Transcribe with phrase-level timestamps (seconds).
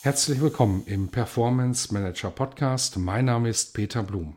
[0.00, 2.96] Herzlich willkommen im Performance Manager Podcast.
[2.98, 4.36] Mein Name ist Peter Blum.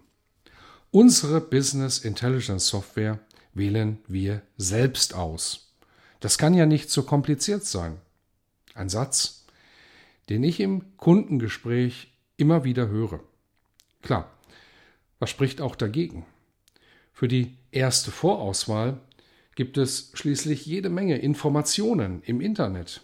[0.89, 3.19] Unsere Business Intelligence Software
[3.53, 5.71] wählen wir selbst aus.
[6.19, 7.97] Das kann ja nicht so kompliziert sein.
[8.73, 9.45] Ein Satz,
[10.29, 13.19] den ich im Kundengespräch immer wieder höre.
[14.01, 14.31] Klar,
[15.19, 16.25] was spricht auch dagegen?
[17.13, 18.99] Für die erste Vorauswahl
[19.53, 23.01] gibt es schließlich jede Menge Informationen im Internet.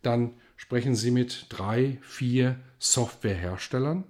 [0.00, 4.04] Dann sprechen Sie mit drei, vier Softwareherstellern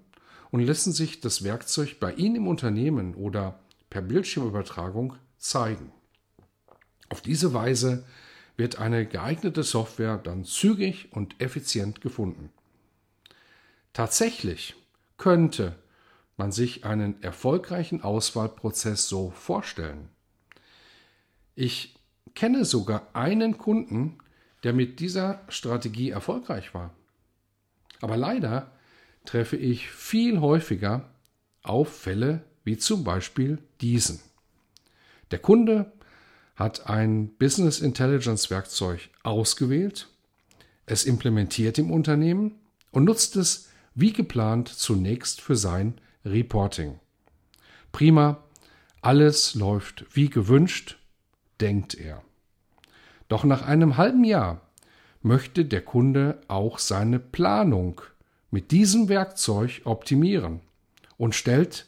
[0.51, 3.59] und lassen sich das Werkzeug bei Ihnen im Unternehmen oder
[3.91, 5.93] per Bildschirmübertragung zeigen.
[7.09, 8.05] Auf diese Weise
[8.57, 12.51] wird eine geeignete Software dann zügig und effizient gefunden.
[13.93, 14.75] Tatsächlich
[15.19, 15.77] könnte
[16.37, 20.09] man sich einen erfolgreichen Auswahlprozess so vorstellen.
[21.55, 21.95] Ich
[22.35, 24.19] kenne sogar einen Kunden,
[24.63, 26.95] der mit dieser Strategie erfolgreich war.
[28.01, 28.73] Aber leider
[29.25, 31.11] treffe ich viel häufiger
[31.63, 34.21] auf Fälle wie zum Beispiel diesen.
[35.31, 35.93] Der Kunde
[36.55, 40.09] hat ein Business Intelligence Werkzeug ausgewählt,
[40.87, 42.55] es implementiert im Unternehmen
[42.93, 46.99] und nutzt es wie geplant zunächst für sein Reporting.
[47.93, 48.45] Prima,
[49.01, 50.99] alles läuft wie gewünscht,
[51.61, 52.23] denkt er.
[53.29, 54.61] Doch nach einem halben Jahr
[55.23, 58.01] möchte der Kunde auch seine Planung
[58.51, 60.61] mit diesem Werkzeug optimieren
[61.17, 61.87] und stellt,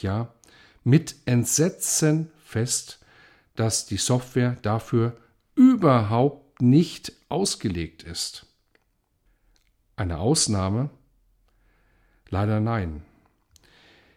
[0.00, 0.32] ja,
[0.84, 3.00] mit Entsetzen fest,
[3.56, 5.16] dass die Software dafür
[5.54, 8.46] überhaupt nicht ausgelegt ist.
[9.96, 10.90] Eine Ausnahme?
[12.30, 13.02] Leider nein.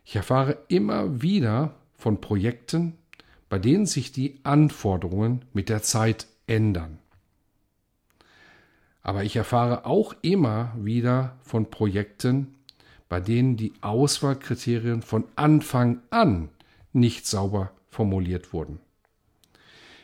[0.05, 2.97] Ich erfahre immer wieder von Projekten,
[3.49, 6.99] bei denen sich die Anforderungen mit der Zeit ändern.
[9.01, 12.55] Aber ich erfahre auch immer wieder von Projekten,
[13.09, 16.49] bei denen die Auswahlkriterien von Anfang an
[16.93, 18.79] nicht sauber formuliert wurden.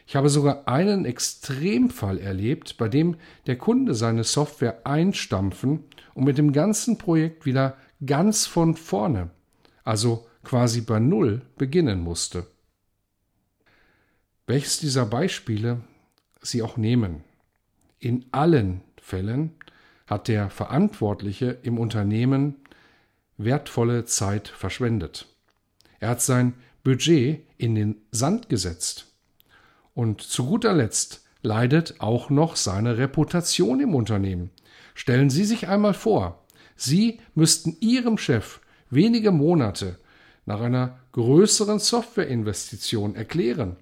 [0.08, 5.84] Ich habe sogar einen Extremfall erlebt, bei dem der Kunde seine Software einstampfen
[6.14, 7.76] und mit dem ganzen Projekt wieder
[8.06, 9.32] ganz von vorne,
[9.84, 12.48] also quasi bei Null, beginnen musste.
[14.48, 15.82] Welches dieser Beispiele
[16.48, 17.24] Sie auch nehmen.
[18.00, 19.54] In allen Fällen
[20.06, 22.56] hat der Verantwortliche im Unternehmen
[23.38, 25.28] wertvolle Zeit verschwendet.
[26.00, 26.54] Er hat sein
[26.84, 29.08] Budget in den Sand gesetzt.
[29.94, 34.52] Und zu guter Letzt leidet auch noch seine Reputation im Unternehmen.
[34.96, 36.44] Stellen Sie sich einmal vor,
[36.76, 38.60] Sie müssten Ihrem Chef
[38.90, 39.98] wenige Monate
[40.46, 43.76] nach einer größeren Softwareinvestition erklären,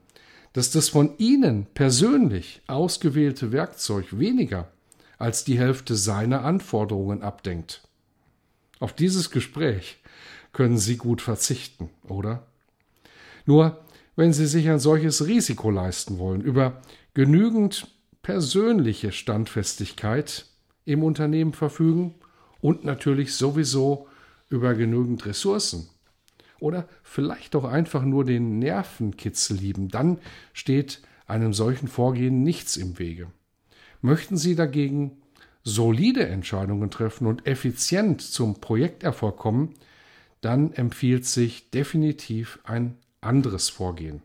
[0.56, 4.70] dass das von Ihnen persönlich ausgewählte Werkzeug weniger
[5.18, 7.86] als die Hälfte seiner Anforderungen abdenkt.
[8.80, 9.98] Auf dieses Gespräch
[10.54, 12.48] können Sie gut verzichten, oder?
[13.46, 13.84] Nur
[14.16, 16.82] wenn Sie sich ein solches Risiko leisten wollen, über
[17.14, 17.88] genügend
[18.22, 20.46] persönliche Standfestigkeit
[20.86, 22.16] im Unternehmen verfügen
[22.62, 24.08] und natürlich sowieso
[24.48, 25.90] über genügend Ressourcen,
[26.60, 30.20] oder vielleicht auch einfach nur den Nervenkitzel lieben, dann
[30.54, 33.32] steht einem solchen Vorgehen nichts im Wege.
[34.02, 35.18] Möchten Sie dagegen
[35.64, 39.74] solide Entscheidungen treffen und effizient zum Projekterfolg kommen,
[40.42, 44.22] dann empfiehlt sich definitiv ein anderes Vorgehen.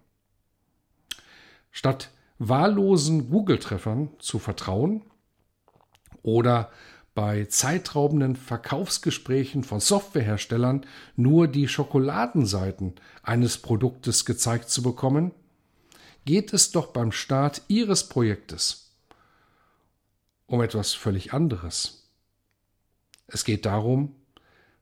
[1.70, 5.02] Statt wahllosen Google-Treffern zu vertrauen
[6.22, 6.70] oder
[7.14, 10.86] bei zeitraubenden Verkaufsgesprächen von Softwareherstellern
[11.16, 15.32] nur die Schokoladenseiten eines Produktes gezeigt zu bekommen,
[16.24, 18.90] geht es doch beim Start Ihres Projektes
[20.46, 22.10] um etwas völlig anderes.
[23.28, 24.16] Es geht darum,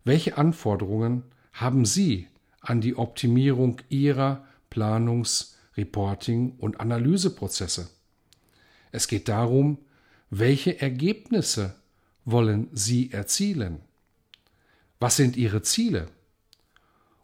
[0.03, 2.29] welche Anforderungen haben Sie
[2.61, 7.91] an die Optimierung Ihrer Planungs-, Reporting- und Analyseprozesse.
[8.93, 9.79] Es geht darum,
[10.31, 11.75] welche Ergebnisse
[12.31, 13.81] wollen Sie erzielen?
[15.01, 16.09] Was sind Ihre Ziele?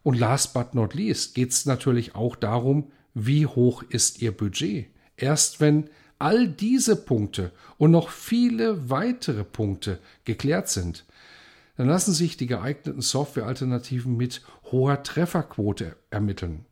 [0.02, 4.88] Und last but not least geht es natürlich auch darum, wie hoch ist Ihr Budget?
[5.16, 11.04] Erst wenn all diese Punkte und noch viele weitere Punkte geklärt sind,
[11.76, 16.64] dann lassen sich die geeigneten Softwarealternativen mit hoher Trefferquote ermitteln.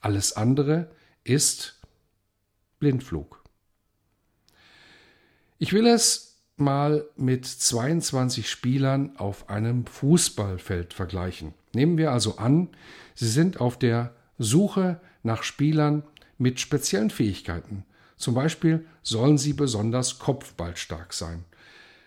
[0.00, 0.90] Alles andere
[1.24, 1.80] ist
[2.80, 3.42] Blindflug.
[5.58, 6.27] Ich will es
[6.60, 11.54] mal mit 22 Spielern auf einem Fußballfeld vergleichen.
[11.74, 12.68] Nehmen wir also an,
[13.14, 16.04] Sie sind auf der Suche nach Spielern
[16.38, 17.84] mit speziellen Fähigkeiten.
[18.16, 21.44] Zum Beispiel sollen sie besonders kopfballstark sein.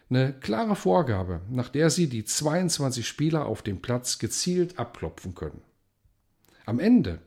[0.10, 5.62] Eine klare Vorgabe, nach der Sie die 22 Spieler auf dem Platz gezielt abklopfen können.
[6.66, 7.20] Am Ende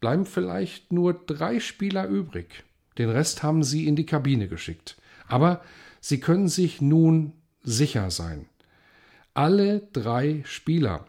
[0.00, 2.64] bleiben vielleicht nur drei Spieler übrig.
[2.96, 4.96] Den Rest haben Sie in die Kabine geschickt.
[5.28, 5.62] Aber
[6.06, 8.44] Sie können sich nun sicher sein.
[9.32, 11.06] Alle drei Spieler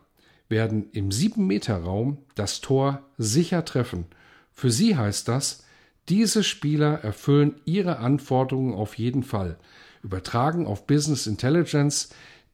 [0.47, 4.05] werden im 7-Meter-Raum das Tor sicher treffen.
[4.53, 5.65] Für sie heißt das,
[6.07, 9.57] diese Spieler erfüllen ihre Anforderungen auf jeden Fall
[10.01, 12.07] übertragen auf Business Intelligence,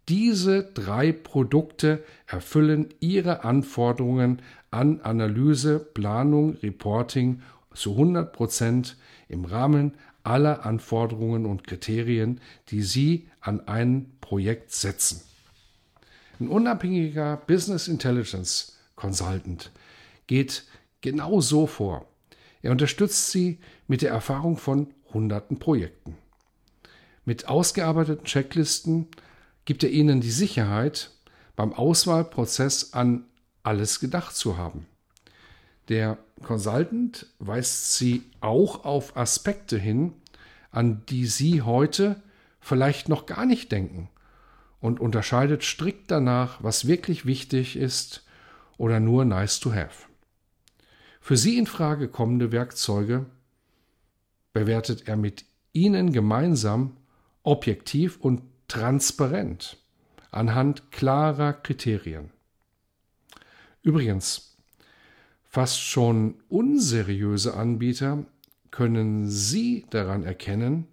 [0.10, 4.42] diese drei Produkte erfüllen ihre Anforderungen
[4.72, 7.44] an Analyse, Planung, Reporting
[7.76, 8.98] zu 100 Prozent
[9.28, 9.94] im Rahmen
[10.24, 15.22] aller Anforderungen und Kriterien, die Sie an ein Projekt setzen.
[16.40, 19.72] Ein unabhängiger Business Intelligence Consultant
[20.28, 20.66] geht
[21.02, 22.08] genau so vor.
[22.62, 26.18] Er unterstützt Sie mit der Erfahrung von hunderten Projekten.
[27.26, 29.08] Mit ausgearbeiteten Checklisten
[29.66, 31.12] gibt er Ihnen die Sicherheit,
[31.56, 33.26] beim Auswahlprozess an
[33.64, 34.88] alles gedacht zu haben.
[35.90, 40.14] Der Consultant weist Sie auch auf Aspekte hin,
[40.72, 42.22] an die Sie heute
[42.60, 44.10] vielleicht noch gar nicht denken
[44.80, 48.26] und unterscheidet strikt danach, was wirklich wichtig ist
[48.78, 50.08] oder nur nice to have.
[51.20, 53.26] Für Sie in Frage kommende Werkzeuge
[54.54, 56.98] bewertet er mit Ihnen gemeinsam
[57.44, 59.78] objektiv und transparent
[60.32, 62.32] anhand klarer Kriterien.
[63.84, 64.51] Übrigens,
[65.52, 68.26] fast schon unseriöse Anbieter
[68.72, 70.88] können Sie daran erkennen,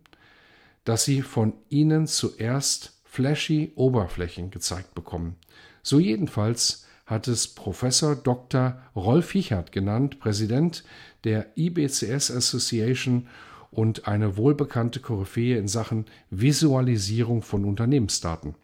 [0.85, 5.37] dass sie von Ihnen zuerst flashy Oberflächen gezeigt bekommen.
[5.83, 8.83] So jedenfalls hat es Professor Dr.
[8.97, 10.83] Rolf Hichert genannt, Präsident
[11.25, 13.29] der IBCS Association
[13.71, 18.57] und eine wohlbekannte Koryphäe in Sachen Visualisierung von Unternehmensdaten.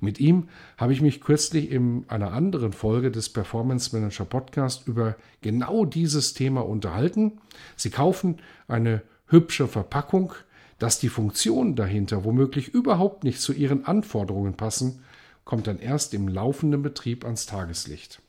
[0.00, 5.16] Mit ihm habe ich mich kürzlich in einer anderen Folge des Performance Manager Podcast über
[5.40, 7.40] genau dieses Thema unterhalten.
[7.76, 10.32] Sie kaufen eine hübsche Verpackung,
[10.78, 15.02] dass die Funktionen dahinter womöglich überhaupt nicht zu ihren Anforderungen passen,
[15.44, 18.20] kommt dann erst im laufenden Betrieb ans Tageslicht.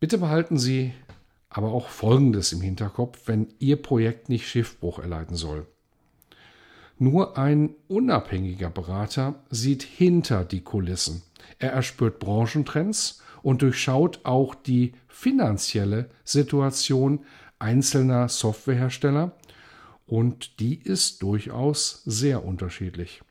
[0.00, 0.92] Bitte behalten Sie
[1.48, 5.66] aber auch Folgendes im Hinterkopf, wenn Ihr Projekt nicht Schiffbruch erleiden soll.
[6.98, 11.22] Nur ein unabhängiger Berater sieht hinter die Kulissen.
[11.58, 17.20] Er erspürt Branchentrends und durchschaut auch die finanzielle Situation
[17.58, 19.32] einzelner Softwarehersteller
[20.06, 23.22] und die ist durchaus sehr unterschiedlich.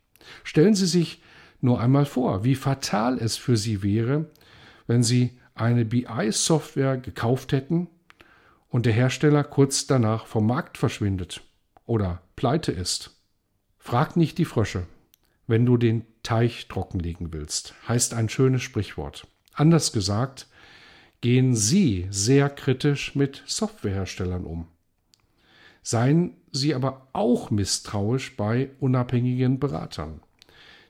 [0.43, 1.21] Stellen Sie sich
[1.61, 4.29] nur einmal vor, wie fatal es für Sie wäre,
[4.87, 7.87] wenn Sie eine BI-Software gekauft hätten
[8.69, 11.41] und der Hersteller kurz danach vom Markt verschwindet
[11.85, 13.22] oder pleite ist.
[13.85, 14.87] Frag nicht die Frösche,
[15.45, 19.27] wenn du den Teich trockenlegen willst, heißt ein schönes Sprichwort.
[19.51, 20.47] Anders gesagt,
[21.19, 24.67] gehen Sie sehr kritisch mit Softwareherstellern um.
[25.81, 30.21] Seien Sie aber auch misstrauisch bei unabhängigen Beratern,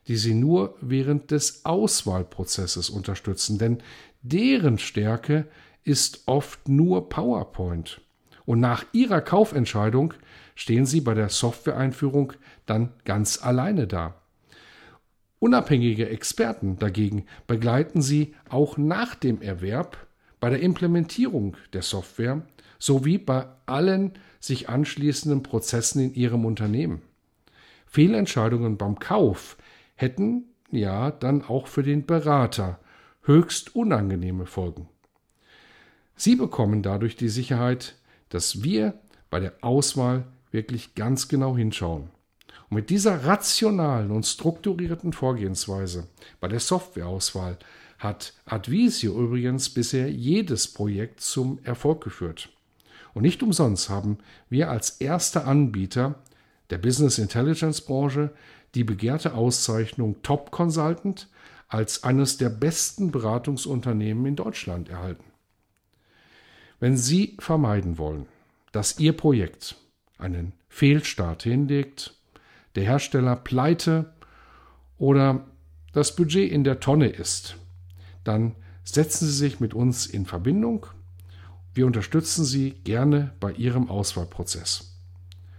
[0.08, 3.80] die Sie nur während des Auswahlprozesses unterstützen, denn
[4.22, 5.48] deren Stärke
[5.84, 8.02] ist oft nur PowerPoint.
[8.46, 10.14] Und nach Ihrer Kaufentscheidung
[10.56, 12.34] stehen Sie bei der Softwareeinführung
[12.66, 14.16] dann ganz alleine da.
[15.40, 19.98] Unabhängige Experten dagegen begleiten Sie auch nach dem Erwerb
[20.40, 22.44] bei der Implementierung der Software
[22.80, 27.02] sowie bei allen sich anschließenden Prozessen in Ihrem Unternehmen.
[27.86, 29.58] Fehlentscheidungen beim Kauf
[29.96, 32.80] hätten ja dann auch für den Berater
[33.24, 34.90] höchst unangenehme Folgen.
[36.16, 37.96] Sie bekommen dadurch die Sicherheit,
[38.30, 42.10] dass wir bei der Auswahl wirklich ganz genau hinschauen.
[42.74, 46.08] Und mit dieser rationalen und strukturierten Vorgehensweise
[46.40, 47.60] bei der Softwareauswahl
[48.00, 52.50] hat Advisio übrigens bisher jedes Projekt zum Erfolg geführt.
[53.14, 54.18] Und nicht umsonst haben
[54.50, 56.16] wir als erster Anbieter
[56.72, 58.32] der Business Intelligence Branche
[58.74, 61.30] die begehrte Auszeichnung Top Consultant
[61.68, 65.26] als eines der besten Beratungsunternehmen in Deutschland erhalten.
[66.80, 68.26] Wenn Sie vermeiden wollen,
[68.72, 69.76] dass Ihr Projekt
[70.18, 72.16] einen Fehlstart hinlegt,
[72.76, 74.14] der Hersteller pleite
[74.98, 75.46] oder
[75.92, 77.58] das Budget in der Tonne ist,
[78.24, 80.88] dann setzen Sie sich mit uns in Verbindung.
[81.74, 85.00] Wir unterstützen Sie gerne bei Ihrem Auswahlprozess.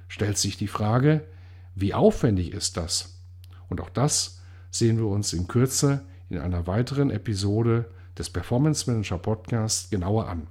[0.08, 1.26] Stellt sich die Frage,
[1.74, 3.20] wie aufwendig ist das?
[3.68, 4.40] Und auch das
[4.70, 10.46] sehen wir uns in Kürze in einer weiteren Episode des Performance Manager Podcast genauer an.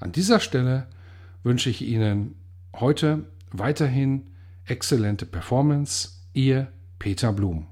[0.00, 0.86] An dieser Stelle
[1.42, 2.34] wünsche ich Ihnen
[2.74, 4.31] heute weiterhin
[4.64, 6.26] exzellente Performance.
[6.32, 7.71] Ihr Peter Blum.